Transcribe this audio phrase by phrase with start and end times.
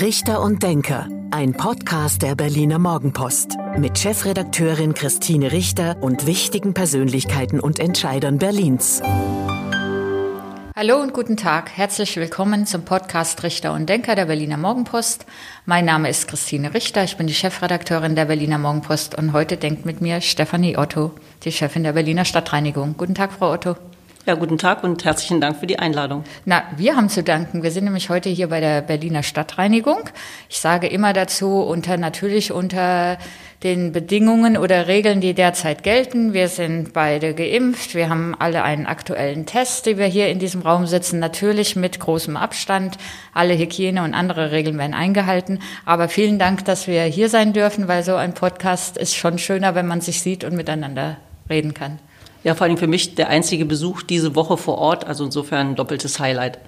[0.00, 7.60] Richter und Denker, ein Podcast der Berliner Morgenpost mit Chefredakteurin Christine Richter und wichtigen Persönlichkeiten
[7.60, 9.00] und Entscheidern Berlins.
[10.76, 11.70] Hallo und guten Tag.
[11.70, 15.24] Herzlich willkommen zum Podcast Richter und Denker der Berliner Morgenpost.
[15.64, 17.02] Mein Name ist Christine Richter.
[17.02, 21.12] Ich bin die Chefredakteurin der Berliner Morgenpost und heute denkt mit mir Stefanie Otto,
[21.44, 22.96] die Chefin der Berliner Stadtreinigung.
[22.98, 23.76] Guten Tag, Frau Otto.
[24.26, 26.24] Ja, guten Tag und herzlichen Dank für die Einladung.
[26.44, 27.62] Na, wir haben zu danken.
[27.62, 30.00] Wir sind nämlich heute hier bei der Berliner Stadtreinigung.
[30.48, 33.18] Ich sage immer dazu, unter natürlich unter
[33.62, 36.32] den Bedingungen oder Regeln, die derzeit gelten.
[36.32, 37.94] Wir sind beide geimpft.
[37.94, 41.20] Wir haben alle einen aktuellen Test, die wir hier in diesem Raum sitzen.
[41.20, 42.98] Natürlich mit großem Abstand.
[43.32, 45.60] Alle Hygiene und andere Regeln werden eingehalten.
[45.84, 49.76] Aber vielen Dank, dass wir hier sein dürfen, weil so ein Podcast ist schon schöner,
[49.76, 52.00] wenn man sich sieht und miteinander reden kann.
[52.44, 55.74] Ja, vor allem für mich der einzige Besuch diese Woche vor Ort, also insofern ein
[55.76, 56.58] doppeltes Highlight.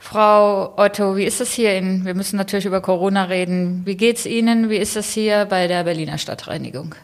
[0.00, 3.82] Frau Otto, wie ist es hier in, wir müssen natürlich über Corona reden.
[3.84, 4.70] Wie geht's Ihnen?
[4.70, 6.94] Wie ist es hier bei der Berliner Stadtreinigung?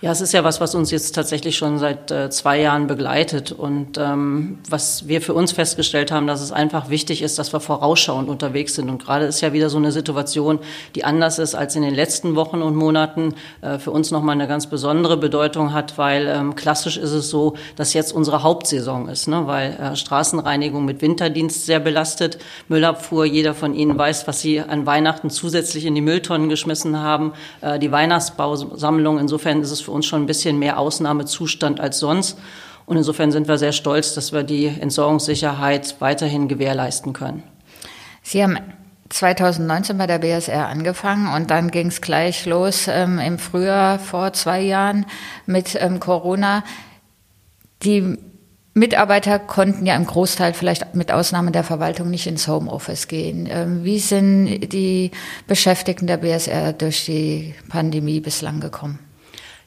[0.00, 3.50] Ja, es ist ja was, was uns jetzt tatsächlich schon seit äh, zwei Jahren begleitet
[3.50, 7.58] und ähm, was wir für uns festgestellt haben, dass es einfach wichtig ist, dass wir
[7.58, 8.90] vorausschauend unterwegs sind.
[8.90, 10.60] Und gerade ist ja wieder so eine Situation,
[10.94, 14.46] die anders ist als in den letzten Wochen und Monaten, äh, für uns nochmal eine
[14.46, 19.26] ganz besondere Bedeutung hat, weil ähm, klassisch ist es so, dass jetzt unsere Hauptsaison ist,
[19.26, 19.48] ne?
[19.48, 24.86] weil äh, Straßenreinigung mit Winterdienst sehr belastet, Müllabfuhr, jeder von Ihnen weiß, was Sie an
[24.86, 30.06] Weihnachten zusätzlich in die Mülltonnen geschmissen haben, äh, die Weihnachtsbausammlung, insofern ist es für uns
[30.06, 32.38] schon ein bisschen mehr Ausnahmezustand als sonst.
[32.84, 37.42] Und insofern sind wir sehr stolz, dass wir die Entsorgungssicherheit weiterhin gewährleisten können.
[38.22, 38.58] Sie haben
[39.08, 44.34] 2019 bei der BSR angefangen und dann ging es gleich los ähm, im Frühjahr vor
[44.34, 45.06] zwei Jahren
[45.46, 46.62] mit ähm, Corona.
[47.82, 48.18] Die
[48.74, 53.48] Mitarbeiter konnten ja im Großteil vielleicht mit Ausnahme der Verwaltung nicht ins Homeoffice gehen.
[53.50, 55.12] Ähm, wie sind die
[55.46, 58.98] Beschäftigten der BSR durch die Pandemie bislang gekommen?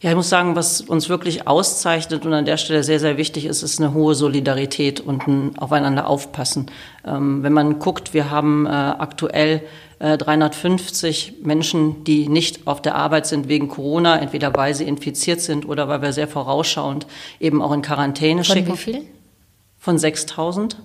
[0.01, 3.45] Ja, ich muss sagen, was uns wirklich auszeichnet und an der Stelle sehr, sehr wichtig
[3.45, 6.71] ist, ist eine hohe Solidarität und ein Aufeinander aufpassen.
[7.05, 9.61] Ähm, wenn man guckt, wir haben äh, aktuell
[9.99, 15.39] äh, 350 Menschen, die nicht auf der Arbeit sind wegen Corona, entweder weil sie infiziert
[15.39, 17.05] sind oder weil wir sehr vorausschauend
[17.39, 18.73] eben auch in Quarantäne Von schicken.
[18.73, 19.01] wie viel?
[19.77, 20.77] Von 6000.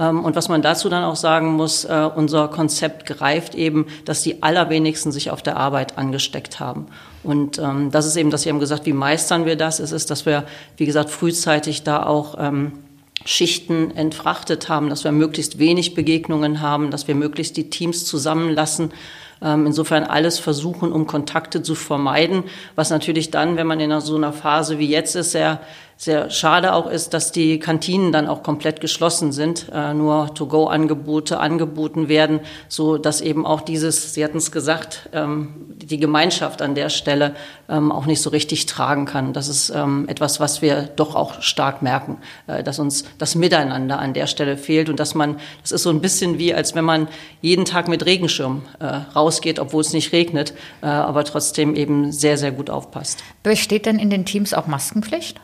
[0.00, 4.22] Ähm, und was man dazu dann auch sagen muss, äh, unser Konzept greift eben, dass
[4.22, 6.86] die allerwenigsten sich auf der Arbeit angesteckt haben.
[7.22, 9.78] Und ähm, das ist eben, dass Sie haben gesagt, wie meistern wir das?
[9.78, 10.44] Es ist, dass wir,
[10.78, 12.72] wie gesagt, frühzeitig da auch ähm,
[13.26, 18.92] Schichten entfrachtet haben, dass wir möglichst wenig Begegnungen haben, dass wir möglichst die Teams zusammenlassen.
[19.42, 24.16] Ähm, insofern alles versuchen, um Kontakte zu vermeiden, was natürlich dann, wenn man in so
[24.16, 25.60] einer Phase wie jetzt ist, sehr
[26.00, 31.38] sehr schade auch ist, dass die Kantinen dann auch komplett geschlossen sind, äh, nur To-Go-Angebote
[31.38, 36.74] angeboten werden, so dass eben auch dieses, Sie hatten es gesagt, ähm, die Gemeinschaft an
[36.74, 37.34] der Stelle
[37.68, 39.34] ähm, auch nicht so richtig tragen kann.
[39.34, 43.98] Das ist ähm, etwas, was wir doch auch stark merken, äh, dass uns das Miteinander
[43.98, 46.86] an der Stelle fehlt und dass man, das ist so ein bisschen wie, als wenn
[46.86, 47.08] man
[47.42, 49.00] jeden Tag mit Regenschirm äh,
[49.30, 53.22] rausgeht, obwohl es nicht regnet, äh, aber trotzdem eben sehr, sehr gut aufpasst.
[53.42, 55.40] Besteht denn in den Teams auch Maskenpflicht?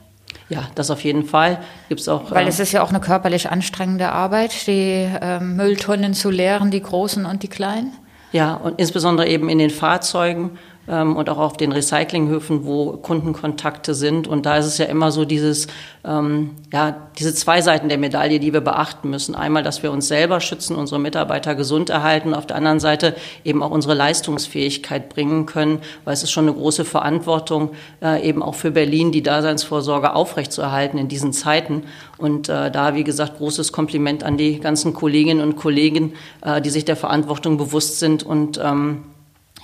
[0.49, 1.59] Ja, das auf jeden Fall.
[1.89, 2.31] Gibt's auch.
[2.31, 6.83] Weil es ist ja auch eine körperlich anstrengende Arbeit, die ähm, Mülltonnen zu leeren, die
[6.83, 7.93] großen und die kleinen.
[8.33, 10.59] Ja, und insbesondere eben in den Fahrzeugen
[10.89, 14.29] ähm, und auch auf den Recyclinghöfen, wo Kundenkontakte sind.
[14.29, 15.67] Und da ist es ja immer so dieses,
[16.05, 19.35] ähm, ja, diese zwei Seiten der Medaille, die wir beachten müssen.
[19.35, 23.15] Einmal, dass wir uns selber schützen, unsere Mitarbeiter gesund erhalten, auf der anderen Seite
[23.45, 27.71] eben auch unsere Leistungsfähigkeit bringen können, weil es ist schon eine große Verantwortung,
[28.03, 31.85] äh, eben auch für Berlin die Daseinsvorsorge aufrechtzuerhalten in diesen Zeiten.
[32.19, 36.71] Und äh, da, wie gesagt, großes Kompliment an die ganzen Kolleginnen und Kollegen, äh, die
[36.71, 39.03] sich der Verantwortung bewusst sind und ähm,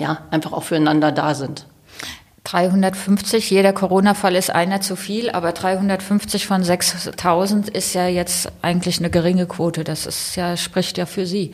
[0.02, 1.66] ja, einfach auch füreinander da sind.
[2.44, 8.98] 350, jeder Corona-Fall ist einer zu viel, aber 350 von 6000 ist ja jetzt eigentlich
[8.98, 9.84] eine geringe Quote.
[9.84, 11.52] Das ist ja, spricht ja für Sie.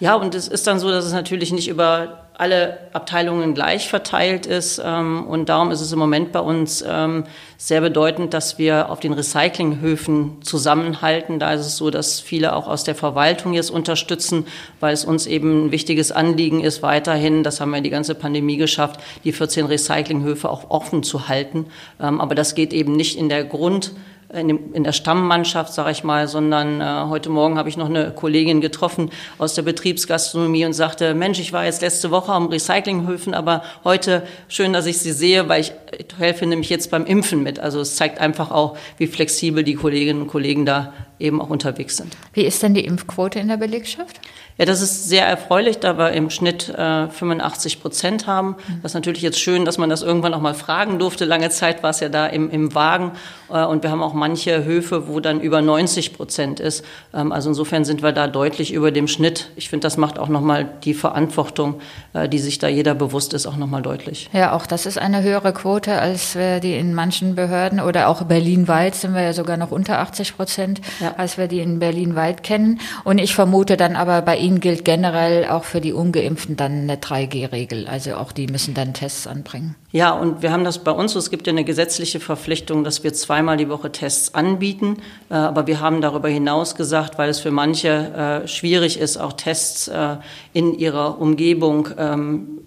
[0.00, 4.44] Ja, und es ist dann so, dass es natürlich nicht über alle Abteilungen gleich verteilt
[4.44, 4.82] ist.
[4.84, 7.24] Ähm, und darum ist es im Moment bei uns ähm,
[7.56, 11.38] sehr bedeutend, dass wir auf den Recyclinghöfen zusammenhalten.
[11.38, 14.46] Da ist es so, dass viele auch aus der Verwaltung jetzt unterstützen,
[14.80, 18.56] weil es uns eben ein wichtiges Anliegen ist, weiterhin, das haben wir die ganze Pandemie
[18.56, 21.66] geschafft, die 14 Recyclinghöfe auch offen zu halten.
[22.00, 23.92] Ähm, aber das geht eben nicht in der Grund-
[24.34, 27.88] in, dem, in der Stammmannschaft, sage ich mal, sondern äh, heute Morgen habe ich noch
[27.88, 32.46] eine Kollegin getroffen aus der Betriebsgastronomie und sagte, Mensch, ich war jetzt letzte Woche am
[32.46, 35.72] Recyclinghöfen, aber heute schön, dass ich Sie sehe, weil ich,
[36.18, 37.58] helfe nämlich jetzt beim Impfen mit.
[37.58, 41.96] Also es zeigt einfach auch, wie flexibel die Kolleginnen und Kollegen da eben auch unterwegs
[41.96, 42.16] sind.
[42.32, 44.20] Wie ist denn die Impfquote in der Belegschaft?
[44.56, 48.54] Ja, das ist sehr erfreulich, da wir im Schnitt äh, 85 Prozent haben.
[48.82, 51.24] Das ist natürlich jetzt schön, dass man das irgendwann auch mal fragen durfte.
[51.24, 53.12] Lange Zeit war es ja da im, im Wagen.
[53.50, 56.84] Äh, und wir haben auch manche Höfe, wo dann über 90 Prozent ist.
[57.12, 59.50] Ähm, also insofern sind wir da deutlich über dem Schnitt.
[59.56, 61.80] Ich finde, das macht auch nochmal die Verantwortung,
[62.12, 64.30] äh, die sich da jeder bewusst ist, auch nochmal deutlich.
[64.32, 68.22] Ja, auch das ist eine höhere Quote, als wir die in manchen Behörden oder auch
[68.22, 71.13] berlin-weit sind wir ja sogar noch unter 80 Prozent, ja.
[71.18, 72.80] Als wir die in Berlin-weit kennen.
[73.04, 76.96] Und ich vermute dann aber bei Ihnen gilt generell auch für die Ungeimpften dann eine
[76.96, 77.86] 3G-Regel.
[77.86, 79.74] Also auch die müssen dann Tests anbringen.
[79.92, 83.12] Ja, und wir haben das bei uns, es gibt ja eine gesetzliche Verpflichtung, dass wir
[83.12, 84.96] zweimal die Woche Tests anbieten.
[85.30, 89.34] Äh, aber wir haben darüber hinaus gesagt, weil es für manche äh, schwierig ist, auch
[89.34, 90.16] Tests äh,
[90.52, 92.58] in ihrer Umgebung ähm,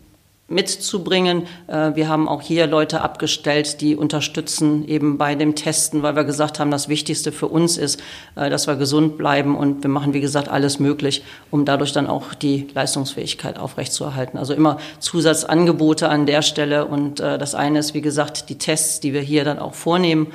[0.48, 1.44] mitzubringen.
[1.68, 6.24] Äh, wir haben auch hier Leute abgestellt, die unterstützen eben bei dem Testen, weil wir
[6.24, 8.00] gesagt haben, das Wichtigste für uns ist,
[8.36, 12.08] äh, dass wir gesund bleiben und wir machen, wie gesagt, alles möglich, um dadurch dann
[12.08, 14.38] auch die Leistungsfähigkeit aufrechtzuerhalten.
[14.38, 19.02] Also immer Zusatzangebote an der Stelle und äh, das eine ist, wie gesagt, die Tests,
[19.02, 20.28] die wir hier dann auch vornehmen.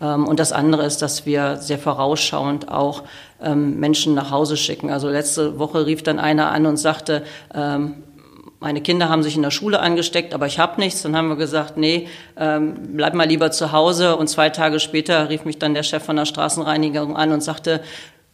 [0.00, 3.04] Ähm, und das andere ist, dass wir sehr vorausschauend auch
[3.40, 4.90] ähm, Menschen nach Hause schicken.
[4.90, 7.22] Also letzte Woche rief dann einer an und sagte,
[7.54, 8.02] ähm,
[8.60, 11.00] meine Kinder haben sich in der Schule angesteckt, aber ich habe nichts.
[11.00, 14.16] Dann haben wir gesagt, nee, ähm, bleib mal lieber zu Hause.
[14.16, 17.80] Und zwei Tage später rief mich dann der Chef von der Straßenreinigung an und sagte,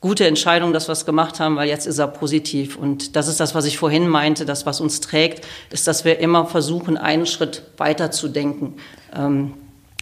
[0.00, 2.76] gute Entscheidung, dass wir es gemacht haben, weil jetzt ist er positiv.
[2.76, 6.18] Und das ist das, was ich vorhin meinte, das, was uns trägt, ist, dass wir
[6.18, 8.74] immer versuchen, einen Schritt weiter zu denken.
[9.16, 9.54] Ähm,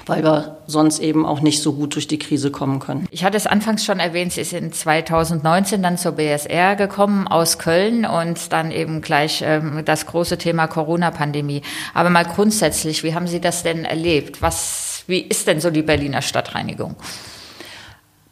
[0.07, 3.07] weil wir sonst eben auch nicht so gut durch die Krise kommen können.
[3.11, 7.59] Ich hatte es anfangs schon erwähnt, sie ist in 2019 dann zur BSR gekommen aus
[7.59, 11.63] Köln und dann eben gleich ähm, das große Thema Corona-Pandemie.
[11.95, 14.43] Aber mal grundsätzlich, wie haben Sie das denn erlebt?
[14.43, 16.97] Was, wie ist denn so die Berliner Stadtreinigung?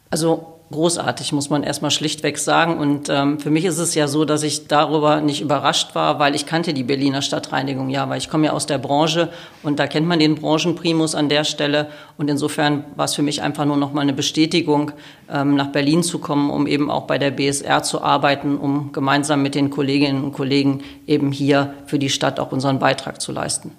[0.09, 2.77] Also großartig, muss man erstmal schlichtweg sagen.
[2.77, 6.35] Und ähm, für mich ist es ja so, dass ich darüber nicht überrascht war, weil
[6.35, 9.29] ich kannte die Berliner Stadtreinigung ja, weil ich komme ja aus der Branche
[9.61, 11.87] und da kennt man den Branchenprimus an der Stelle.
[12.17, 14.91] Und insofern war es für mich einfach nur noch mal eine Bestätigung,
[15.31, 19.41] ähm, nach Berlin zu kommen, um eben auch bei der BSR zu arbeiten, um gemeinsam
[19.41, 23.71] mit den Kolleginnen und Kollegen eben hier für die Stadt auch unseren Beitrag zu leisten.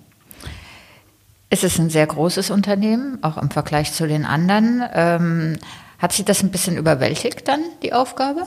[1.50, 4.82] Es ist ein sehr großes Unternehmen, auch im Vergleich zu den anderen.
[4.92, 5.58] Ähm,
[6.04, 8.44] hat Sie das ein bisschen überwältigt dann, die Aufgabe?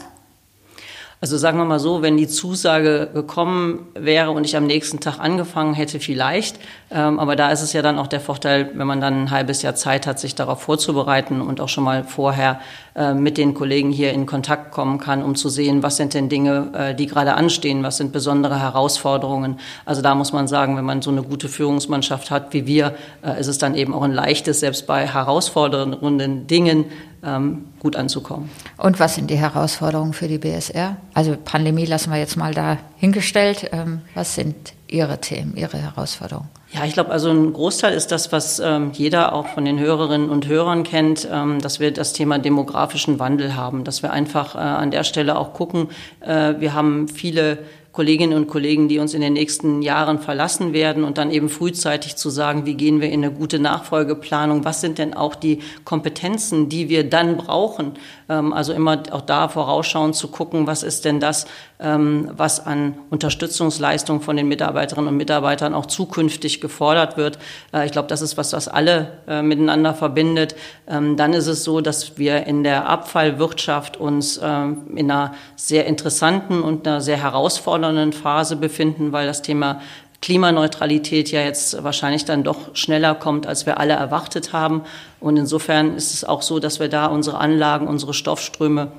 [1.20, 5.18] Also sagen wir mal so, wenn die Zusage gekommen wäre und ich am nächsten Tag
[5.18, 6.60] angefangen hätte, vielleicht.
[6.92, 9.62] Ähm, aber da ist es ja dann auch der Vorteil, wenn man dann ein halbes
[9.62, 12.60] Jahr Zeit hat, sich darauf vorzubereiten und auch schon mal vorher
[12.94, 16.28] äh, mit den Kollegen hier in Kontakt kommen kann, um zu sehen, was sind denn
[16.28, 19.58] Dinge, äh, die gerade anstehen, was sind besondere Herausforderungen.
[19.84, 22.94] Also da muss man sagen, wenn man so eine gute Führungsmannschaft hat wie wir,
[23.24, 26.84] äh, ist es dann eben auch ein leichtes, selbst bei herausfordernden Dingen
[27.24, 28.50] ähm, gut anzukommen.
[28.76, 30.96] Und was sind die Herausforderungen für die BSR?
[31.18, 33.70] Also Pandemie lassen wir jetzt mal da hingestellt.
[33.72, 34.54] Ähm, was sind
[34.86, 36.48] Ihre Themen, Ihre Herausforderungen?
[36.70, 40.30] Ja, ich glaube, also ein Großteil ist das, was ähm, jeder auch von den Hörerinnen
[40.30, 44.58] und Hörern kennt, ähm, dass wir das Thema demografischen Wandel haben, dass wir einfach äh,
[44.58, 45.88] an der Stelle auch gucken,
[46.20, 47.58] äh, wir haben viele
[47.98, 52.14] Kolleginnen und Kollegen, die uns in den nächsten Jahren verlassen werden und dann eben frühzeitig
[52.14, 56.68] zu sagen, wie gehen wir in eine gute Nachfolgeplanung, was sind denn auch die Kompetenzen,
[56.68, 57.94] die wir dann brauchen.
[58.28, 61.46] Ähm, also immer auch da vorausschauen zu gucken, was ist denn das,
[61.80, 67.38] was an Unterstützungsleistung von den Mitarbeiterinnen und Mitarbeitern auch zukünftig gefordert wird.
[67.72, 70.56] Äh, ich glaube, das ist was, was alle äh, miteinander verbindet.
[70.88, 76.62] Ähm, dann ist es so, dass wir in der Abfallwirtschaft uns in einer sehr interessanten
[76.62, 79.80] und einer sehr herausfordernden Phase befinden, weil das Thema
[80.20, 84.82] Klimaneutralität ja jetzt wahrscheinlich dann doch schneller kommt, als wir alle erwartet haben.
[85.20, 88.90] Und insofern ist es auch so, dass wir da unsere Anlagen, unsere Stoffströme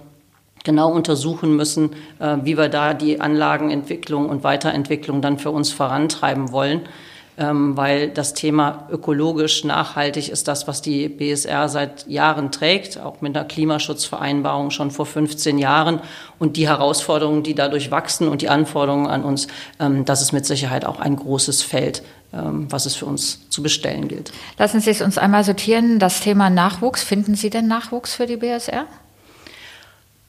[0.63, 6.51] genau untersuchen müssen, äh, wie wir da die Anlagenentwicklung und Weiterentwicklung dann für uns vorantreiben
[6.51, 6.81] wollen.
[7.39, 13.21] Ähm, weil das Thema ökologisch nachhaltig ist das, was die BSR seit Jahren trägt, auch
[13.21, 16.01] mit einer Klimaschutzvereinbarung schon vor 15 Jahren.
[16.37, 19.47] Und die Herausforderungen, die dadurch wachsen und die Anforderungen an uns,
[19.79, 23.63] ähm, das ist mit Sicherheit auch ein großes Feld, ähm, was es für uns zu
[23.63, 24.33] bestellen gilt.
[24.57, 25.97] Lassen Sie es uns einmal sortieren.
[25.97, 27.03] Das Thema Nachwuchs.
[27.03, 28.85] Finden Sie denn Nachwuchs für die BSR?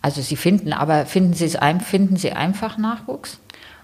[0.03, 3.39] Also Sie finden, aber finden Sie es finden Sie einfach Nachwuchs?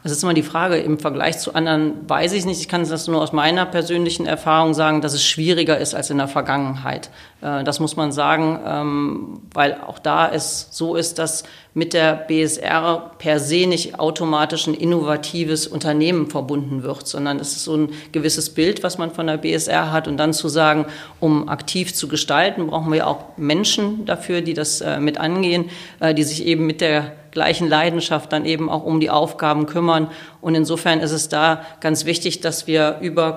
[0.06, 2.60] Das ist immer die Frage, im Vergleich zu anderen weiß ich nicht.
[2.60, 6.18] Ich kann das nur aus meiner persönlichen Erfahrung sagen, dass es schwieriger ist als in
[6.18, 7.10] der Vergangenheit.
[7.42, 11.42] Äh, das muss man sagen, ähm, weil auch da es so ist, dass
[11.74, 17.64] mit der BSR per se nicht automatisch ein innovatives Unternehmen verbunden wird, sondern es ist
[17.64, 20.06] so ein gewisses Bild, was man von der BSR hat.
[20.06, 20.86] Und dann zu sagen,
[21.18, 25.64] um aktiv zu gestalten, brauchen wir auch Menschen dafür, die das äh, mit angehen,
[25.98, 30.10] äh, die sich eben mit der gleichen Leidenschaft dann eben auch um die Aufgaben kümmern.
[30.40, 33.36] Und insofern ist es da ganz wichtig, dass wir über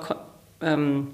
[0.61, 1.09] ähm,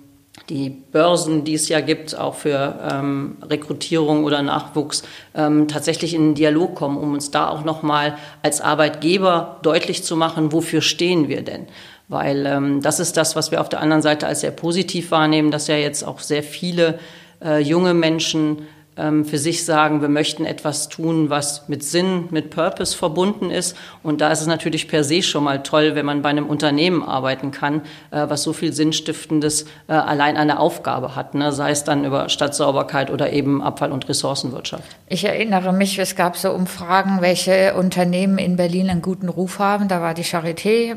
[0.50, 5.02] die Börsen, die es ja gibt, auch für ähm, Rekrutierung oder Nachwuchs,
[5.34, 10.16] ähm, tatsächlich in den Dialog kommen, um uns da auch nochmal als Arbeitgeber deutlich zu
[10.16, 11.66] machen, wofür stehen wir denn?
[12.08, 15.50] Weil ähm, das ist das, was wir auf der anderen Seite als sehr positiv wahrnehmen,
[15.50, 17.00] dass ja jetzt auch sehr viele
[17.44, 22.96] äh, junge Menschen für sich sagen, wir möchten etwas tun, was mit Sinn, mit Purpose
[22.96, 23.76] verbunden ist.
[24.04, 27.04] Und da ist es natürlich per se schon mal toll, wenn man bei einem Unternehmen
[27.04, 31.52] arbeiten kann, äh, was so viel Sinnstiftendes äh, allein eine Aufgabe hat, ne?
[31.52, 34.96] sei es dann über Stadtsauberkeit oder eben Abfall- und Ressourcenwirtschaft.
[35.08, 39.88] Ich erinnere mich, es gab so Umfragen, welche Unternehmen in Berlin einen guten Ruf haben.
[39.88, 40.96] Da war die Charité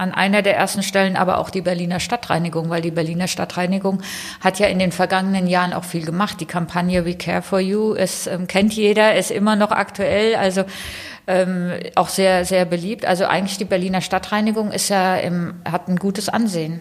[0.00, 4.00] an einer der ersten Stellen, aber auch die Berliner Stadtreinigung, weil die Berliner Stadtreinigung
[4.40, 6.40] hat ja in den vergangenen Jahren auch viel gemacht.
[6.40, 10.64] Die Kampagne We Care for You ist, ähm, kennt jeder, ist immer noch aktuell, also
[11.26, 13.04] ähm, auch sehr, sehr beliebt.
[13.04, 16.80] Also eigentlich die Berliner Stadtreinigung ist ja im, hat ein gutes Ansehen.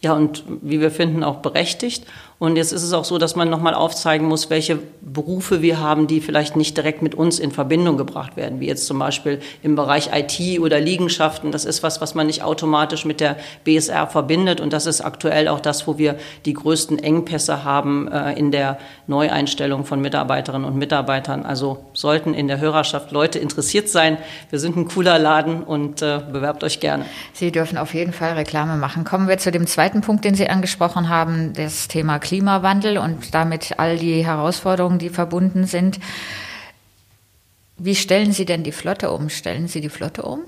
[0.00, 2.04] Ja, und wie wir finden, auch berechtigt.
[2.38, 6.06] Und jetzt ist es auch so, dass man nochmal aufzeigen muss, welche Berufe wir haben,
[6.06, 9.74] die vielleicht nicht direkt mit uns in Verbindung gebracht werden, wie jetzt zum Beispiel im
[9.74, 11.50] Bereich IT oder Liegenschaften.
[11.50, 14.60] Das ist was, was man nicht automatisch mit der BSR verbindet.
[14.60, 18.76] Und das ist aktuell auch das, wo wir die größten Engpässe haben äh, in der
[19.06, 21.46] Neueinstellung von Mitarbeiterinnen und Mitarbeitern.
[21.46, 24.18] Also sollten in der Hörerschaft Leute interessiert sein.
[24.50, 27.06] Wir sind ein cooler Laden und äh, bewerbt euch gerne.
[27.32, 29.04] Sie dürfen auf jeden Fall Reklame machen.
[29.04, 33.78] Kommen wir zu dem zweiten Punkt, den Sie angesprochen haben, das Thema Klimawandel und damit
[33.78, 36.00] all die Herausforderungen, die verbunden sind.
[37.78, 39.28] Wie stellen Sie denn die Flotte um?
[39.28, 40.40] Stellen Sie die Flotte um?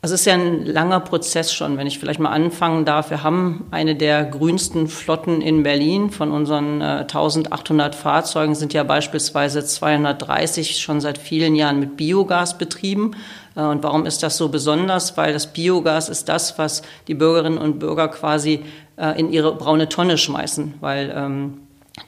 [0.00, 3.10] Also es ist ja ein langer Prozess schon, wenn ich vielleicht mal anfangen darf.
[3.10, 6.10] Wir haben eine der grünsten Flotten in Berlin.
[6.10, 12.58] Von unseren äh, 1800 Fahrzeugen sind ja beispielsweise 230 schon seit vielen Jahren mit Biogas
[12.58, 13.12] betrieben.
[13.56, 15.16] Äh, und warum ist das so besonders?
[15.16, 18.64] Weil das Biogas ist das, was die Bürgerinnen und Bürger quasi
[18.98, 21.58] äh, in ihre braune Tonne schmeißen, weil ähm,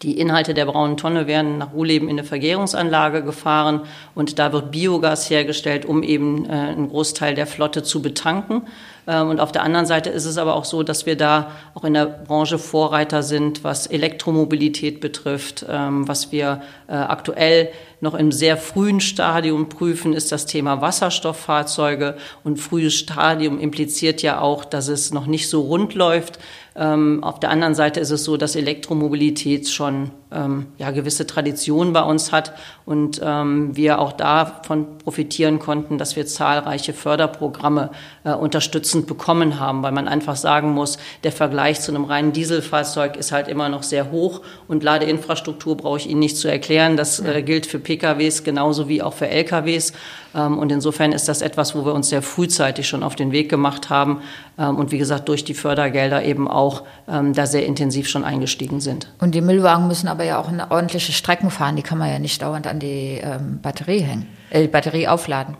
[0.02, 3.80] die Inhalte der braunen Tonne werden nach Ruhleben in eine Vergärungsanlage gefahren
[4.14, 8.62] und da wird Biogas hergestellt, um eben äh, einen Großteil der Flotte zu betanken.
[9.06, 11.84] Ähm, und auf der anderen Seite ist es aber auch so, dass wir da auch
[11.84, 15.64] in der Branche Vorreiter sind, was Elektromobilität betrifft.
[15.68, 17.68] Ähm, was wir äh, aktuell
[18.00, 22.16] noch im sehr frühen Stadium prüfen, ist das Thema Wasserstofffahrzeuge.
[22.44, 26.38] Und frühes Stadium impliziert ja auch, dass es noch nicht so rund läuft.
[26.76, 31.92] Ähm, auf der anderen Seite ist es so, dass Elektromobilität schon ähm, ja, gewisse Tradition
[31.92, 32.52] bei uns hat
[32.84, 37.90] und ähm, wir auch davon profitieren konnten, dass wir zahlreiche Förderprogramme
[38.24, 43.16] äh, unterstützend bekommen haben, weil man einfach sagen muss, der Vergleich zu einem reinen Dieselfahrzeug
[43.16, 46.96] ist halt immer noch sehr hoch und Ladeinfrastruktur brauche ich Ihnen nicht zu erklären.
[46.96, 49.92] Das äh, gilt für PKWs genauso wie auch für LKWs.
[50.34, 53.48] Ähm, und insofern ist das etwas, wo wir uns sehr frühzeitig schon auf den Weg
[53.48, 54.22] gemacht haben
[54.58, 58.80] ähm, und wie gesagt durch die Fördergelder eben auch ähm, da sehr intensiv schon eingestiegen
[58.80, 59.12] sind.
[59.20, 61.76] Und die Müllwagen müssen aber ja auch eine ordentliche Strecken fahren.
[61.76, 63.20] Die kann man ja nicht dauernd an die
[63.62, 65.56] Batterie hängen, äh, Batterie aufladen.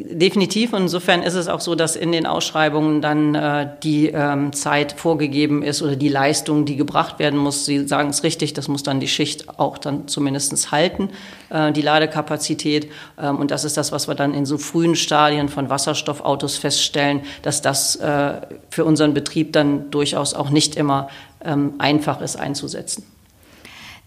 [0.00, 0.74] Definitiv.
[0.74, 4.92] Und insofern ist es auch so, dass in den Ausschreibungen dann äh, die ähm, Zeit
[4.92, 7.64] vorgegeben ist oder die Leistung, die gebracht werden muss.
[7.64, 11.10] Sie sagen es richtig, das muss dann die Schicht auch dann zumindest halten,
[11.50, 12.92] äh, die Ladekapazität.
[13.20, 17.22] Ähm, und das ist das, was wir dann in so frühen Stadien von Wasserstoffautos feststellen,
[17.42, 18.34] dass das äh,
[18.70, 21.08] für unseren Betrieb dann durchaus auch nicht immer
[21.44, 23.17] ähm, einfach ist einzusetzen.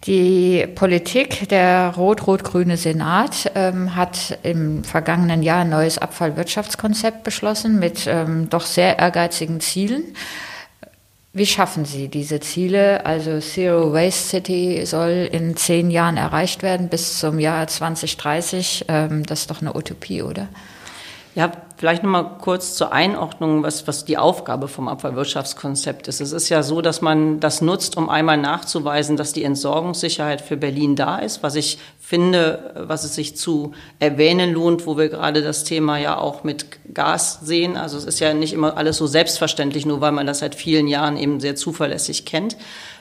[0.06, 8.08] Die Politik, der rot-rot-grüne Senat ähm, hat im vergangenen Jahr ein neues Abfallwirtschaftskonzept beschlossen mit
[8.08, 10.04] ähm, doch sehr ehrgeizigen Zielen.
[11.34, 13.06] Wie schaffen Sie diese Ziele?
[13.06, 18.86] Also Zero Waste City soll in zehn Jahren erreicht werden bis zum Jahr 2030.
[18.88, 20.48] Ähm, das ist doch eine Utopie, oder?
[21.36, 26.22] Ja, vielleicht nochmal kurz zur Einordnung, was, was die Aufgabe vom Abfallwirtschaftskonzept ist.
[26.22, 30.58] Es ist ja so, dass man das nutzt, um einmal nachzuweisen, dass die Entsorgungssicherheit für
[30.58, 35.42] Berlin da ist, was ich finde, was es sich zu erwähnen lohnt, wo wir gerade
[35.42, 37.76] das Thema ja auch mit Gas sehen.
[37.76, 40.88] Also es ist ja nicht immer alles so selbstverständlich, nur weil man das seit vielen
[40.88, 42.58] Jahren eben sehr zuverlässig kennt.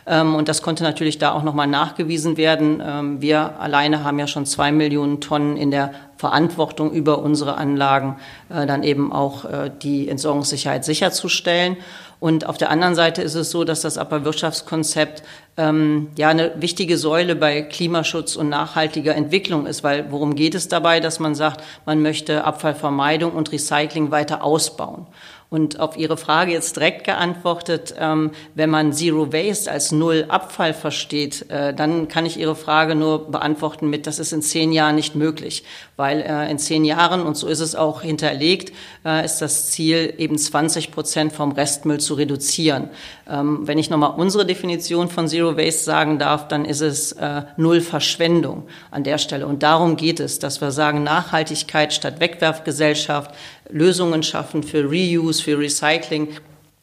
[0.07, 2.83] Ähm, und das konnte natürlich da auch nochmal nachgewiesen werden.
[2.85, 8.17] Ähm, wir alleine haben ja schon zwei Millionen Tonnen in der Verantwortung über unsere Anlagen
[8.51, 11.77] äh, dann eben auch äh, die Entsorgungssicherheit sicherzustellen.
[12.21, 15.23] Und auf der anderen Seite ist es so, dass das Abfallwirtschaftskonzept
[15.57, 20.69] ähm, ja eine wichtige Säule bei Klimaschutz und nachhaltiger Entwicklung ist, weil worum geht es
[20.69, 25.07] dabei, dass man sagt, man möchte Abfallvermeidung und Recycling weiter ausbauen.
[25.51, 30.73] Und auf Ihre Frage jetzt direkt geantwortet, ähm, wenn man Zero Waste als Null Abfall
[30.73, 34.95] versteht, äh, dann kann ich Ihre Frage nur beantworten mit, das ist in zehn Jahren
[34.95, 35.65] nicht möglich,
[35.97, 38.73] weil äh, in zehn Jahren, und so ist es auch hinterlegt,
[39.05, 42.89] äh, ist das Ziel, eben 20 Prozent vom Restmüll zu reduzieren.
[43.31, 47.43] Ähm, wenn ich nochmal unsere Definition von Zero Waste sagen darf, dann ist es äh,
[47.57, 49.47] Null Verschwendung an der Stelle.
[49.47, 53.33] Und darum geht es, dass wir sagen, Nachhaltigkeit statt Wegwerfgesellschaft,
[53.69, 56.29] Lösungen schaffen für Reuse, für Recycling.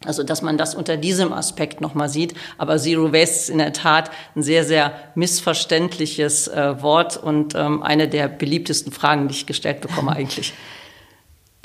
[0.06, 2.34] Also, dass man das unter diesem Aspekt nochmal sieht.
[2.58, 7.84] Aber Zero Waste ist in der Tat ein sehr, sehr missverständliches äh, Wort und ähm,
[7.84, 10.54] eine der beliebtesten Fragen, die ich gestellt bekomme eigentlich.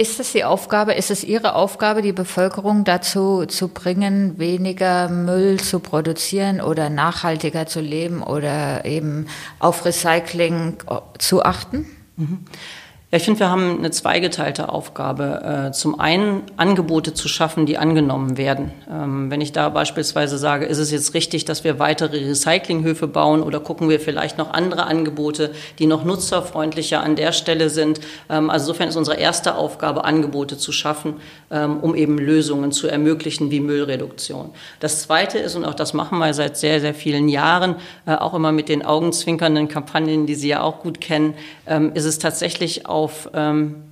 [0.02, 5.60] Ist es die Aufgabe, ist es Ihre Aufgabe, die Bevölkerung dazu zu bringen, weniger Müll
[5.60, 9.28] zu produzieren oder nachhaltiger zu leben oder eben
[9.60, 10.78] auf Recycling
[11.18, 11.86] zu achten?
[12.16, 12.40] Mhm.
[13.12, 15.66] Ja, ich finde, wir haben eine zweigeteilte Aufgabe.
[15.68, 18.72] Äh, zum einen Angebote zu schaffen, die angenommen werden.
[18.90, 23.42] Ähm, wenn ich da beispielsweise sage, ist es jetzt richtig, dass wir weitere Recyclinghöfe bauen
[23.42, 28.00] oder gucken wir vielleicht noch andere Angebote, die noch nutzerfreundlicher an der Stelle sind.
[28.30, 31.16] Ähm, also insofern ist unsere erste Aufgabe, Angebote zu schaffen,
[31.50, 34.52] ähm, um eben Lösungen zu ermöglichen wie Müllreduktion.
[34.80, 37.74] Das zweite ist, und auch das machen wir seit sehr, sehr vielen Jahren,
[38.06, 41.34] äh, auch immer mit den augenzwinkernden Kampagnen, die Sie ja auch gut kennen,
[41.94, 43.82] ist es tatsächlich auch auf ähm,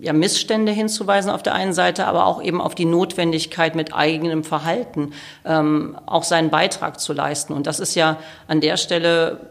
[0.00, 4.44] ja, Missstände hinzuweisen auf der einen Seite, aber auch eben auf die Notwendigkeit mit eigenem
[4.44, 5.12] Verhalten
[5.44, 7.52] ähm, auch seinen Beitrag zu leisten.
[7.52, 8.16] Und das ist ja
[8.48, 9.50] an der Stelle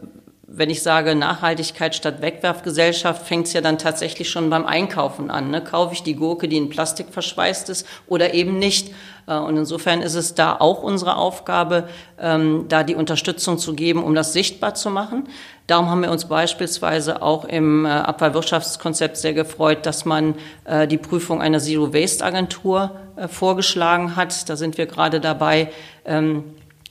[0.54, 5.50] wenn ich sage Nachhaltigkeit statt Wegwerfgesellschaft, fängt es ja dann tatsächlich schon beim Einkaufen an.
[5.50, 5.62] Ne?
[5.62, 8.92] Kaufe ich die Gurke, die in Plastik verschweißt ist oder eben nicht?
[9.26, 14.02] Äh, und insofern ist es da auch unsere Aufgabe, ähm, da die Unterstützung zu geben,
[14.04, 15.24] um das sichtbar zu machen.
[15.66, 20.98] Darum haben wir uns beispielsweise auch im äh, Abfallwirtschaftskonzept sehr gefreut, dass man äh, die
[20.98, 24.48] Prüfung einer Zero-Waste-Agentur äh, vorgeschlagen hat.
[24.48, 25.70] Da sind wir gerade dabei,
[26.04, 26.44] ähm,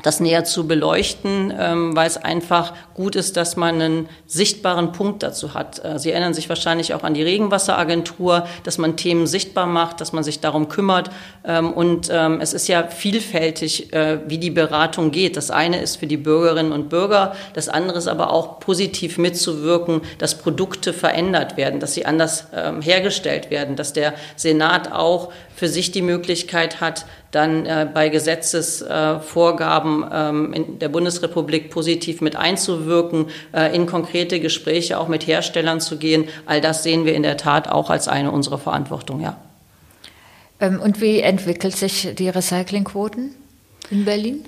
[0.04, 5.24] das näher zu beleuchten, ähm, weil es einfach gut ist, dass man einen sichtbaren Punkt
[5.24, 5.84] dazu hat.
[5.84, 10.14] Äh, Sie erinnern sich wahrscheinlich auch an die Regenwasseragentur, dass man Themen sichtbar macht, dass
[10.14, 11.10] man sich darum kümmert.
[11.46, 15.38] Ähm, und ähm, es ist ja vielfältig, äh, wie die Beratung geht.
[15.38, 20.02] Das eine ist für die Bürgerinnen und Bürger, das andere ist aber auch positiv mitzuwirken,
[20.18, 25.68] dass Produkte verändert werden, dass sie anders ähm, hergestellt werden, dass der Senat auch für
[25.68, 32.36] sich die Möglichkeit hat, dann äh, bei Gesetzesvorgaben äh, ähm, in der Bundesrepublik positiv mit
[32.36, 36.28] einzuwirken, äh, in konkrete Gespräche auch mit Herstellern zu gehen.
[36.48, 39.38] All das sehen wir in der Tat auch als eine unserer Verantwortung, ja.
[40.60, 43.36] Ähm, und wie entwickelt sich die Recyclingquoten
[43.92, 44.44] in Berlin?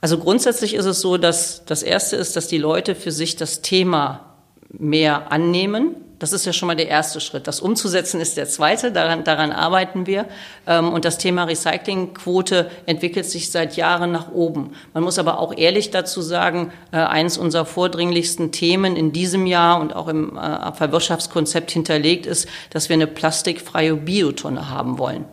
[0.00, 3.60] Also grundsätzlich ist es so, dass das Erste ist, dass die Leute für sich das
[3.60, 4.32] Thema
[4.70, 7.46] mehr annehmen das ist ja schon mal der erste Schritt.
[7.46, 10.26] Das umzusetzen ist der zweite, daran, daran arbeiten wir.
[10.66, 14.72] Ähm, und das Thema Recyclingquote entwickelt sich seit Jahren nach oben.
[14.94, 19.80] Man muss aber auch ehrlich dazu sagen, äh, eines unserer vordringlichsten Themen in diesem Jahr
[19.80, 25.26] und auch im äh, Abfallwirtschaftskonzept hinterlegt ist, dass wir eine plastikfreie Biotonne haben wollen.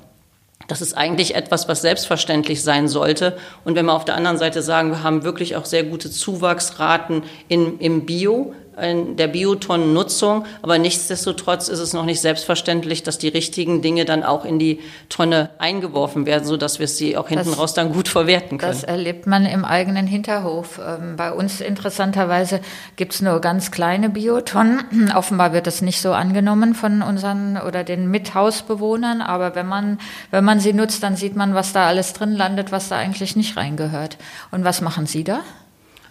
[0.67, 3.37] Das ist eigentlich etwas, was selbstverständlich sein sollte.
[3.65, 7.23] Und wenn wir auf der anderen Seite sagen, wir haben wirklich auch sehr gute Zuwachsraten
[7.47, 13.81] in, im Bio, der Biotonnennutzung, aber nichtsdestotrotz ist es noch nicht selbstverständlich, dass die richtigen
[13.81, 17.59] Dinge dann auch in die Tonne eingeworfen werden, so dass wir sie auch hinten das,
[17.59, 18.71] raus dann gut verwerten können.
[18.71, 20.79] Das erlebt man im eigenen Hinterhof.
[20.85, 22.61] Ähm, bei uns interessanterweise
[22.95, 25.11] gibt es nur ganz kleine Biotonnen.
[25.15, 29.99] Offenbar wird das nicht so angenommen von unseren oder den Mithausbewohnern, aber wenn man,
[30.31, 33.35] wenn man sie nutzt, dann sieht man, was da alles drin landet, was da eigentlich
[33.35, 34.17] nicht reingehört.
[34.51, 35.41] Und was machen Sie da?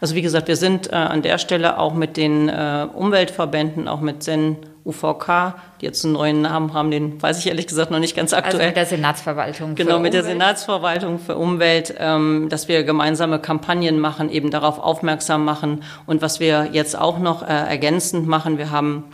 [0.02, 4.00] Also wie gesagt, wir sind äh, an der Stelle auch mit den äh, Umweltverbänden, auch
[4.00, 8.00] mit Zen UVK, die jetzt einen neuen Namen haben, den weiß ich ehrlich gesagt noch
[8.00, 8.54] nicht ganz aktuell.
[8.56, 9.76] Also mit der Senatsverwaltung.
[9.76, 15.44] Genau, mit der Senatsverwaltung für Umwelt, ähm, dass wir gemeinsame Kampagnen machen, eben darauf aufmerksam
[15.44, 15.84] machen.
[16.06, 19.04] Und was wir jetzt auch noch äh, ergänzend machen, wir haben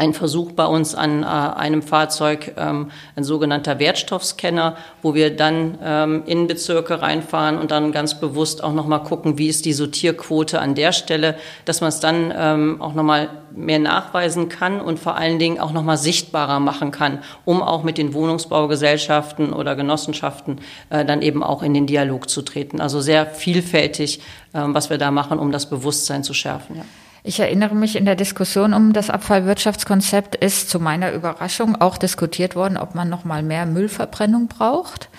[0.00, 5.76] ein Versuch bei uns an äh, einem Fahrzeug, ähm, ein sogenannter Wertstoffscanner, wo wir dann
[5.84, 10.58] ähm, in Bezirke reinfahren und dann ganz bewusst auch nochmal gucken, wie ist die Sortierquote
[10.58, 11.36] an der Stelle,
[11.66, 15.72] dass man es dann ähm, auch nochmal mehr nachweisen kann und vor allen Dingen auch
[15.72, 21.62] nochmal sichtbarer machen kann, um auch mit den Wohnungsbaugesellschaften oder Genossenschaften äh, dann eben auch
[21.62, 22.80] in den Dialog zu treten.
[22.80, 24.20] Also sehr vielfältig,
[24.54, 26.76] äh, was wir da machen, um das Bewusstsein zu schärfen.
[26.76, 26.84] Ja.
[27.22, 32.56] Ich erinnere mich, in der Diskussion um das Abfallwirtschaftskonzept ist zu meiner Überraschung auch diskutiert
[32.56, 35.10] worden, ob man noch mal mehr Müllverbrennung braucht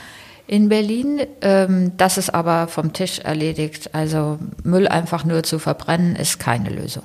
[0.47, 1.21] in Berlin.
[1.41, 3.93] Ähm, das ist aber vom Tisch erledigt.
[3.93, 7.03] Also Müll einfach nur zu verbrennen ist keine Lösung.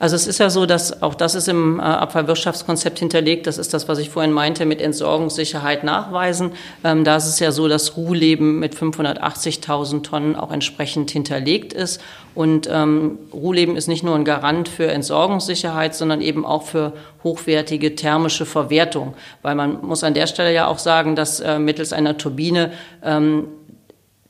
[0.00, 3.46] Also es ist ja so, dass auch das ist im äh, Abfallwirtschaftskonzept hinterlegt.
[3.46, 6.52] Das ist das, was ich vorhin meinte mit Entsorgungssicherheit nachweisen.
[6.82, 12.00] Ähm, da ist es ja so, dass Ruhleben mit 580.000 Tonnen auch entsprechend hinterlegt ist.
[12.34, 17.94] Und ähm, Ruhleben ist nicht nur ein Garant für Entsorgungssicherheit, sondern eben auch für hochwertige
[17.94, 19.12] thermische Verwertung.
[19.42, 22.72] Weil man muss an der Stelle ja auch sagen, dass äh, mittels einer Turbine
[23.04, 23.48] ähm,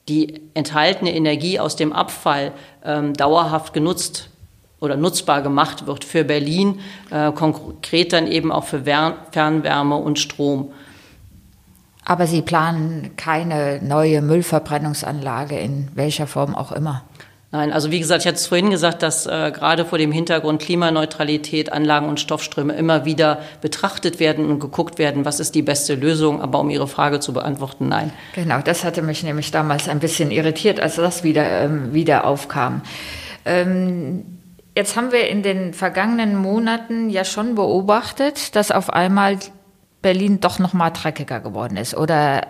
[0.08, 2.50] die enthaltene Energie aus dem Abfall
[2.84, 4.29] ähm, dauerhaft genutzt
[4.80, 10.18] oder nutzbar gemacht wird für Berlin, äh, konkret dann eben auch für Wern Fernwärme und
[10.18, 10.72] Strom.
[12.04, 17.04] Aber Sie planen keine neue Müllverbrennungsanlage in welcher Form auch immer.
[17.52, 20.62] Nein, also wie gesagt, ich hatte es vorhin gesagt, dass äh, gerade vor dem Hintergrund
[20.62, 25.96] Klimaneutralität, Anlagen und Stoffströme immer wieder betrachtet werden und geguckt werden, was ist die beste
[25.96, 26.40] Lösung.
[26.40, 28.12] Aber um Ihre Frage zu beantworten, nein.
[28.36, 32.82] Genau, das hatte mich nämlich damals ein bisschen irritiert, als das wieder, ähm, wieder aufkam.
[33.44, 34.39] Ähm,
[34.76, 39.38] Jetzt haben wir in den vergangenen Monaten ja schon beobachtet, dass auf einmal
[40.00, 42.46] Berlin doch noch mal dreckiger geworden ist oder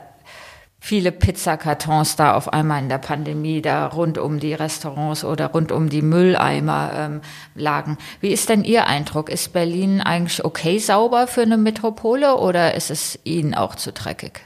[0.79, 5.73] viele Pizzakartons da auf einmal in der Pandemie da rund um die Restaurants oder rund
[5.73, 7.21] um die Mülleimer ähm,
[7.55, 7.99] lagen.
[8.21, 9.29] Wie ist denn Ihr Eindruck?
[9.29, 14.41] Ist Berlin eigentlich okay sauber für eine Metropole oder ist es Ihnen auch zu dreckig?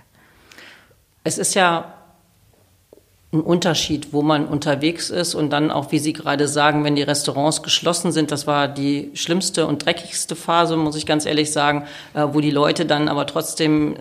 [1.23, 1.95] Es ist ja
[3.35, 7.03] ein Unterschied, wo man unterwegs ist und dann auch, wie Sie gerade sagen, wenn die
[7.03, 11.87] Restaurants geschlossen sind, das war die schlimmste und dreckigste Phase, muss ich ganz ehrlich sagen,
[12.15, 13.97] äh, wo die Leute dann aber trotzdem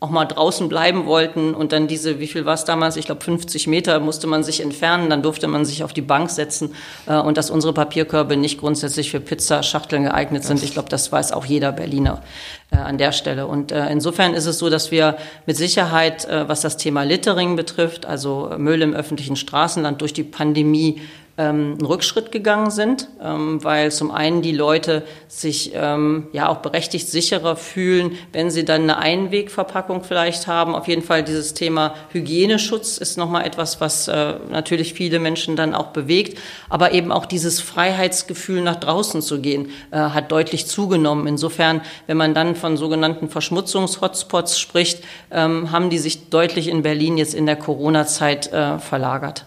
[0.00, 2.96] auch mal draußen bleiben wollten und dann diese, wie viel war es damals?
[2.96, 6.30] Ich glaube 50 Meter musste man sich entfernen, dann durfte man sich auf die Bank
[6.30, 6.74] setzen
[7.06, 10.62] äh, und dass unsere Papierkörbe nicht grundsätzlich für Pizzaschachteln geeignet sind.
[10.62, 12.22] Ich glaube, das weiß auch jeder Berliner
[12.70, 13.48] äh, an der Stelle.
[13.48, 17.56] Und äh, insofern ist es so, dass wir mit Sicherheit, äh, was das Thema Littering
[17.56, 21.00] betrifft, also Müll im öffentlichen Straßenland durch die Pandemie
[21.38, 26.58] ähm, einen Rückschritt gegangen sind, ähm, weil zum einen die Leute sich ähm, ja auch
[26.58, 30.74] berechtigt sicherer fühlen, wenn sie dann eine Einwegverpackung vielleicht haben.
[30.74, 35.74] Auf jeden Fall dieses Thema Hygieneschutz ist nochmal etwas, was äh, natürlich viele Menschen dann
[35.74, 36.38] auch bewegt.
[36.68, 41.28] Aber eben auch dieses Freiheitsgefühl nach draußen zu gehen, äh, hat deutlich zugenommen.
[41.28, 47.16] Insofern, wenn man dann von sogenannten Verschmutzungshotspots spricht, ähm, haben die sich deutlich in Berlin
[47.16, 49.44] jetzt in der Corona-Zeit äh, verlagert.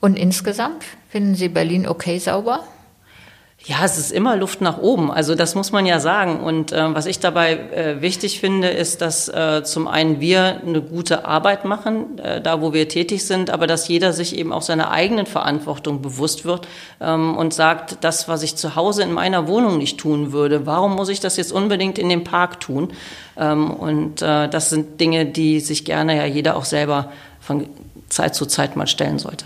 [0.00, 2.64] Und insgesamt finden Sie Berlin okay sauber?
[3.66, 5.10] Ja, es ist immer Luft nach oben.
[5.10, 6.40] Also das muss man ja sagen.
[6.40, 10.80] Und äh, was ich dabei äh, wichtig finde, ist, dass äh, zum einen wir eine
[10.80, 14.62] gute Arbeit machen, äh, da wo wir tätig sind, aber dass jeder sich eben auch
[14.62, 16.66] seiner eigenen Verantwortung bewusst wird
[17.02, 20.96] ähm, und sagt, das, was ich zu Hause in meiner Wohnung nicht tun würde, warum
[20.96, 22.94] muss ich das jetzt unbedingt in dem Park tun?
[23.36, 27.68] Ähm, und äh, das sind Dinge, die sich gerne ja jeder auch selber von
[28.08, 29.44] Zeit zu Zeit mal stellen sollte.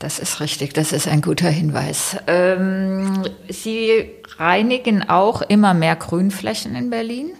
[0.00, 2.16] Das ist richtig, das ist ein guter Hinweis.
[2.26, 7.32] Ähm, Sie reinigen auch immer mehr Grünflächen in Berlin.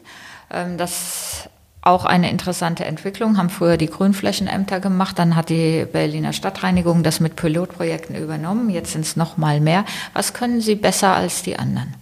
[0.52, 1.48] Ähm, das
[1.80, 7.20] auch eine interessante Entwicklung, haben früher die Grünflächenämter gemacht, dann hat die Berliner Stadtreinigung das
[7.20, 9.86] mit Pilotprojekten übernommen, jetzt sind es noch mal mehr.
[10.12, 11.94] Was können Sie besser als die anderen?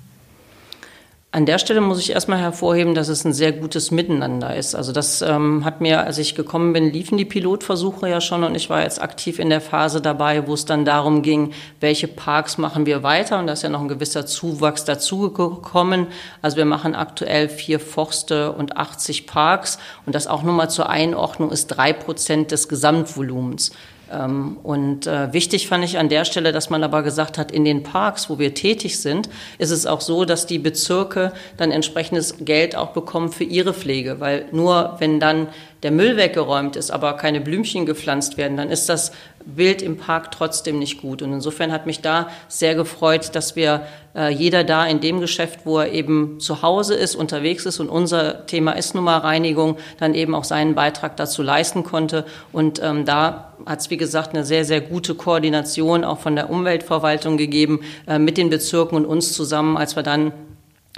[1.30, 4.74] An der Stelle muss ich erstmal hervorheben, dass es ein sehr gutes Miteinander ist.
[4.74, 8.54] Also das ähm, hat mir, als ich gekommen bin, liefen die Pilotversuche ja schon und
[8.54, 12.56] ich war jetzt aktiv in der Phase dabei, wo es dann darum ging, welche Parks
[12.56, 16.06] machen wir weiter und da ist ja noch ein gewisser Zuwachs dazugekommen.
[16.40, 20.88] Also wir machen aktuell vier Forste und 80 Parks und das auch nur mal zur
[20.88, 23.72] Einordnung ist drei Prozent des Gesamtvolumens.
[24.12, 27.64] Ähm, und äh, wichtig fand ich an der Stelle, dass man aber gesagt hat, in
[27.64, 32.36] den Parks, wo wir tätig sind, ist es auch so, dass die Bezirke dann entsprechendes
[32.40, 35.48] Geld auch bekommen für ihre Pflege, weil nur wenn dann
[35.82, 39.12] der Müll weggeräumt ist, aber keine Blümchen gepflanzt werden, dann ist das
[39.56, 41.22] Bild im Park trotzdem nicht gut.
[41.22, 43.82] Und insofern hat mich da sehr gefreut, dass wir
[44.14, 47.88] äh, jeder da in dem Geschäft, wo er eben zu Hause ist, unterwegs ist und
[47.88, 52.24] unser Thema ist nun mal Reinigung, dann eben auch seinen Beitrag dazu leisten konnte.
[52.52, 56.50] Und ähm, da hat es, wie gesagt, eine sehr, sehr gute Koordination auch von der
[56.50, 60.32] Umweltverwaltung gegeben äh, mit den Bezirken und uns zusammen, als wir dann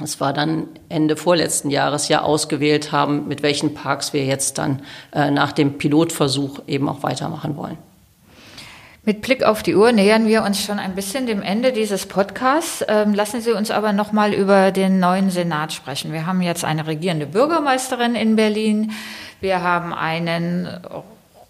[0.02, 4.80] es war dann Ende vorletzten Jahres ja ausgewählt haben, mit welchen Parks wir jetzt dann
[5.12, 7.76] äh, nach dem Pilotversuch eben auch weitermachen wollen.
[9.10, 12.84] Mit Blick auf die Uhr nähern wir uns schon ein bisschen dem Ende dieses Podcasts.
[12.86, 16.12] Ähm, lassen Sie uns aber noch mal über den neuen Senat sprechen.
[16.12, 18.92] Wir haben jetzt eine regierende Bürgermeisterin in Berlin.
[19.40, 20.68] Wir haben einen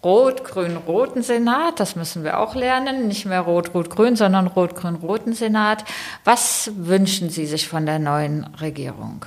[0.02, 1.78] rot-grün-roten Senat.
[1.80, 3.08] Das müssen wir auch lernen.
[3.08, 5.84] Nicht mehr rot-rot-grün, sondern rot-grün-roten Senat.
[6.24, 9.26] Was wünschen Sie sich von der neuen Regierung?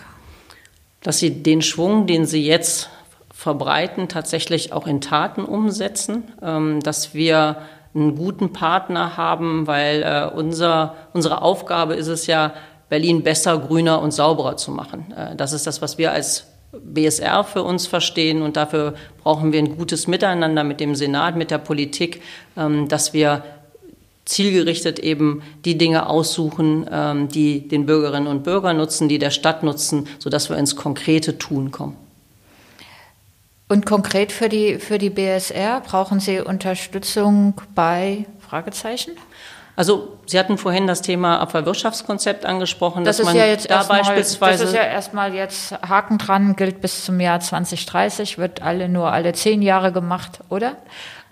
[1.03, 2.89] Dass sie den Schwung, den sie jetzt
[3.31, 7.57] verbreiten, tatsächlich auch in Taten umsetzen, ähm, dass wir
[7.95, 12.53] einen guten Partner haben, weil äh, unser, unsere Aufgabe ist es ja,
[12.89, 15.13] Berlin besser, grüner und sauberer zu machen.
[15.15, 19.59] Äh, das ist das, was wir als BSR für uns verstehen und dafür brauchen wir
[19.59, 22.21] ein gutes Miteinander mit dem Senat, mit der Politik,
[22.57, 23.43] ähm, dass wir
[24.25, 29.63] zielgerichtet eben die Dinge aussuchen, ähm, die den Bürgerinnen und Bürgern nutzen, die der Stadt
[29.63, 31.97] nutzen, sodass wir ins konkrete Tun kommen.
[33.69, 39.11] Und konkret für die, für die BSR brauchen Sie Unterstützung bei Fragezeichen?
[39.75, 43.77] Also Sie hatten vorhin das Thema Abfallwirtschaftskonzept angesprochen, das dass ist man ja jetzt da
[43.77, 48.61] erstmal, beispielsweise das ist ja erstmal jetzt Haken dran, gilt bis zum Jahr 2030, wird
[48.61, 50.77] alle nur alle zehn Jahre gemacht, oder?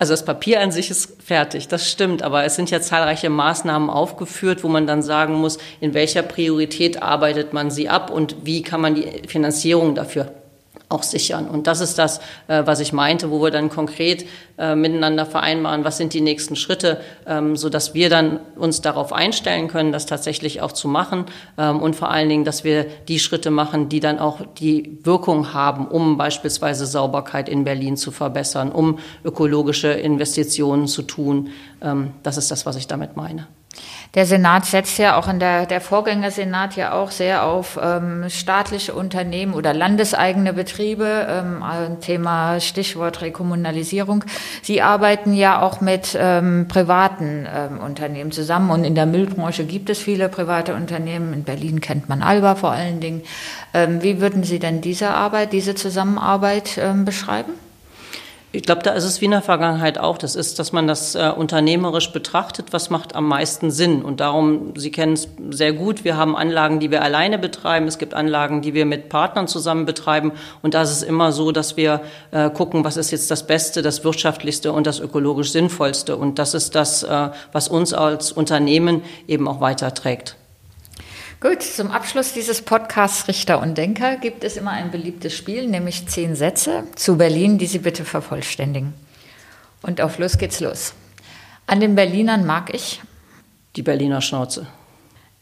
[0.00, 3.88] Also das Papier an sich ist fertig, das stimmt, aber es sind ja zahlreiche Maßnahmen
[3.88, 8.62] aufgeführt, wo man dann sagen muss, in welcher Priorität arbeitet man sie ab und wie
[8.62, 10.41] kann man die Finanzierung dafür
[10.92, 11.48] auch sichern.
[11.48, 14.26] Und das ist das, äh, was ich meinte, wo wir dann konkret
[14.58, 19.12] äh, miteinander vereinbaren, was sind die nächsten Schritte, ähm, so dass wir dann uns darauf
[19.12, 21.24] einstellen können, das tatsächlich auch zu machen
[21.58, 25.54] ähm, und vor allen Dingen, dass wir die Schritte machen, die dann auch die Wirkung
[25.54, 31.48] haben, um beispielsweise Sauberkeit in Berlin zu verbessern, um ökologische Investitionen zu tun.
[31.80, 33.46] Ähm, das ist das, was ich damit meine.
[34.14, 38.92] Der Senat setzt ja auch in der, der Vorgängersenat ja auch sehr auf ähm, staatliche
[38.92, 41.62] Unternehmen oder landeseigene Betriebe, ähm,
[42.00, 44.24] Thema Stichwort Rekommunalisierung.
[44.60, 49.88] Sie arbeiten ja auch mit ähm, privaten ähm, Unternehmen zusammen und in der Müllbranche gibt
[49.88, 51.32] es viele private Unternehmen.
[51.32, 53.22] In Berlin kennt man Alba vor allen Dingen.
[53.72, 57.54] Ähm, wie würden Sie denn diese Arbeit, diese Zusammenarbeit ähm, beschreiben?
[58.54, 60.18] Ich glaube, da ist es wie in der Vergangenheit auch.
[60.18, 64.02] Das ist, dass man das äh, unternehmerisch betrachtet, was macht am meisten Sinn.
[64.02, 67.88] Und darum, Sie kennen es sehr gut, wir haben Anlagen, die wir alleine betreiben.
[67.88, 70.32] Es gibt Anlagen, die wir mit Partnern zusammen betreiben.
[70.60, 73.80] Und da ist es immer so, dass wir äh, gucken, was ist jetzt das Beste,
[73.80, 76.16] das Wirtschaftlichste und das ökologisch Sinnvollste.
[76.16, 80.36] Und das ist das, äh, was uns als Unternehmen eben auch weiterträgt.
[81.42, 86.06] Gut, zum Abschluss dieses Podcasts Richter und Denker gibt es immer ein beliebtes Spiel, nämlich
[86.06, 88.94] zehn Sätze zu Berlin, die Sie bitte vervollständigen.
[89.82, 90.94] Und auf los geht's los.
[91.66, 93.02] An den Berlinern mag ich.
[93.74, 94.68] Die Berliner Schnauze.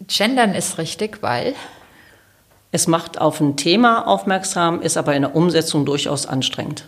[0.06, 1.54] Gendern ist richtig, weil.
[2.72, 6.86] Es macht auf ein Thema aufmerksam, ist aber in der Umsetzung durchaus anstrengend.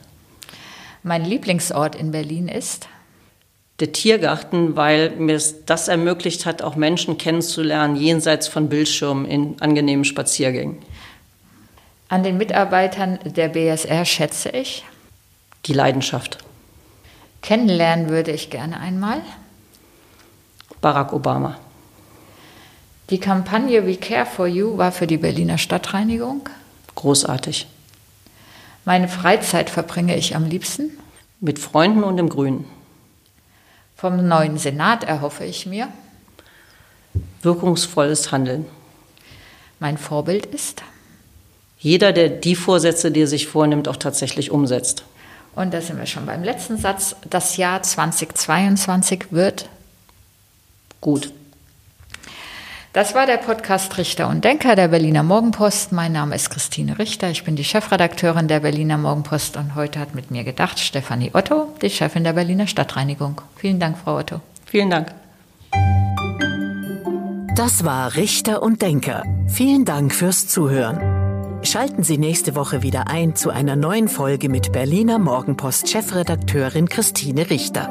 [1.02, 2.88] Mein Lieblingsort in Berlin ist
[3.82, 9.60] der Tiergarten, weil mir es das ermöglicht hat, auch Menschen kennenzulernen, jenseits von Bildschirmen in
[9.60, 10.78] angenehmen Spaziergängen.
[12.08, 14.84] An den Mitarbeitern der BSR schätze ich
[15.66, 16.38] die Leidenschaft.
[17.42, 19.20] Kennenlernen würde ich gerne einmal
[20.80, 21.58] Barack Obama.
[23.10, 26.48] Die Kampagne We Care for You war für die Berliner Stadtreinigung
[26.94, 27.66] großartig.
[28.84, 30.96] Meine Freizeit verbringe ich am liebsten
[31.40, 32.64] mit Freunden und im Grünen.
[34.02, 35.86] Vom neuen Senat erhoffe ich mir
[37.42, 38.66] wirkungsvolles Handeln.
[39.78, 40.82] Mein Vorbild ist
[41.78, 45.04] jeder, der die Vorsätze, die er sich vornimmt, auch tatsächlich umsetzt.
[45.54, 47.14] Und da sind wir schon beim letzten Satz.
[47.30, 49.68] Das Jahr 2022 wird
[51.00, 51.32] gut.
[52.92, 55.92] Das war der Podcast Richter und Denker der Berliner Morgenpost.
[55.92, 57.30] Mein Name ist Christine Richter.
[57.30, 61.68] Ich bin die Chefredakteurin der Berliner Morgenpost und heute hat mit mir gedacht Stefanie Otto,
[61.80, 63.40] die Chefin der Berliner Stadtreinigung.
[63.56, 64.40] Vielen Dank, Frau Otto.
[64.66, 65.14] Vielen Dank.
[67.56, 69.22] Das war Richter und Denker.
[69.48, 71.00] Vielen Dank fürs Zuhören.
[71.64, 77.48] Schalten Sie nächste Woche wieder ein zu einer neuen Folge mit Berliner Morgenpost Chefredakteurin Christine
[77.48, 77.88] Richter.